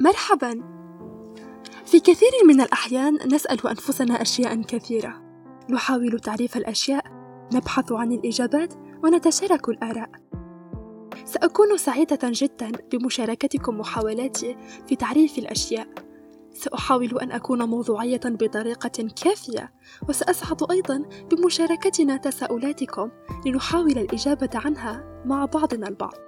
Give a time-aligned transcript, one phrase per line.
[0.00, 0.62] مرحبا.
[1.84, 5.22] في كثير من الأحيان نسأل أنفسنا أشياء كثيرة.
[5.70, 7.04] نحاول تعريف الأشياء
[7.54, 8.74] نبحث عن الإجابات
[9.04, 10.10] ونتشارك الآراء.
[11.24, 14.56] سأكون سعيدة جدا بمشاركتكم محاولاتي
[14.86, 15.88] في تعريف الأشياء.
[16.52, 19.72] سأحاول أن أكون موضوعية بطريقة كافية
[20.08, 23.10] وسأسعد أيضا بمشاركتنا تساؤلاتكم
[23.46, 26.27] لنحاول الإجابة عنها مع بعضنا البعض.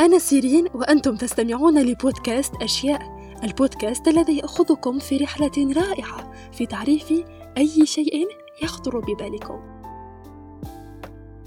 [0.00, 3.00] أنا سيرين وأنتم تستمعون لبودكاست أشياء
[3.44, 7.12] البودكاست الذي يأخذكم في رحلة رائعة في تعريف
[7.58, 8.26] أي شيء
[8.62, 9.60] يخطر ببالكم.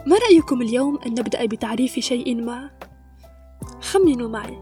[0.07, 2.71] ما رأيكم اليوم أن نبدأ بتعريف شيء ما؟
[3.81, 4.57] خمنوا معي.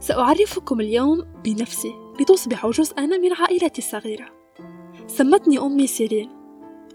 [0.00, 4.26] سأعرفكم اليوم بنفسي لتصبح جزءا من عائلتي الصغيرة.
[5.06, 6.37] سمتني أمي سيرين.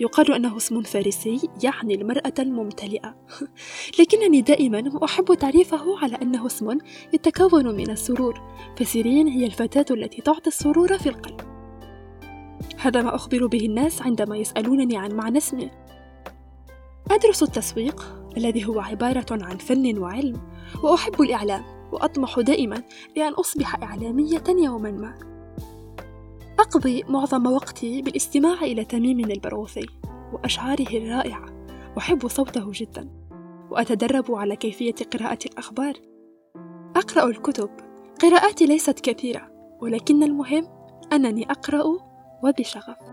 [0.03, 3.15] يقال أنه اسم فارسي يعني المرأة الممتلئة.
[3.99, 6.77] لكنني دائما أحب تعريفه على أنه اسم
[7.13, 8.41] يتكون من السرور
[8.77, 11.41] فسيرين هي الفتاة التي تعطي السرور في القلب.
[12.77, 15.69] هذا ما أخبر به الناس عندما يسألونني عن معنى اسمي.
[17.11, 20.41] أدرس التسويق الذي هو عبارة عن فن وعلم
[20.83, 22.83] وأحب الإعلام وأطمح دائما
[23.15, 25.32] لأن أصبح إعلامية يوما ما.
[26.59, 29.85] أقضي معظم وقتي بالاستماع إلى تميم البروثي
[30.33, 31.45] وأشعاره الرائعة.
[31.97, 33.09] أحب صوته جدا.
[33.71, 35.93] وأتدرب على كيفية قراءة الأخبار.
[36.95, 37.69] أقرأ الكتب.
[38.21, 39.51] قراءاتي ليست كثيرة
[39.81, 40.67] ولكن المهم
[41.13, 41.83] أنني أقرأ
[42.43, 43.12] وبشغف.